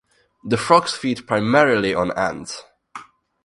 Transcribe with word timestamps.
The 0.43 0.57
frogs 0.57 0.95
feed 0.97 1.27
primarily 1.27 1.93
on 1.93 2.09
ants. 2.17 2.63